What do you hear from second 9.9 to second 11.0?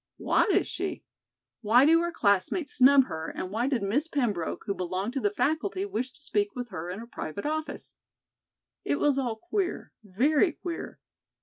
very queer.